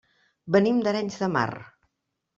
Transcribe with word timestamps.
Venim 0.55 0.79
d'Arenys 0.87 1.19
de 1.25 1.31
Mar. 1.37 1.47